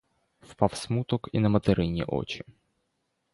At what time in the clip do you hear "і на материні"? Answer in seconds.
1.31-2.03